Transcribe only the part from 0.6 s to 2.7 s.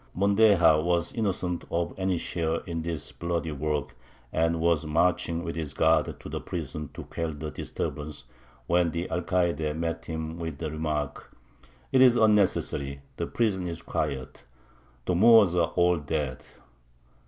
was innocent of any share